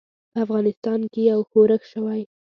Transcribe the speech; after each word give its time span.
په 0.31 0.37
افغانستان 0.45 0.99
کې 1.11 1.21
یو 1.31 1.39
ښورښ 1.49 1.81
شوی. 1.91 2.21